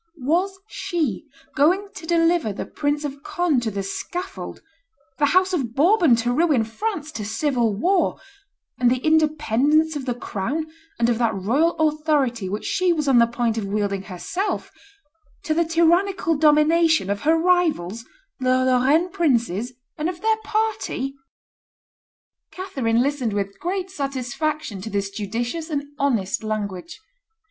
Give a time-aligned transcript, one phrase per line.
[0.23, 4.59] Was she going to deliver the Prince of Conde to the scaffold,
[5.19, 8.19] the house of Bourbon to ruin, France to civil war,
[8.79, 10.65] and the independence of the crown
[10.97, 14.71] and of that royal authority which she was on the point of wielding herself
[15.43, 18.03] to the tyrannical domination of her rivals
[18.39, 21.13] the Lorraine princes and of their party?
[22.49, 26.99] Catherine listened with great satisfaction to this judicious and honest language.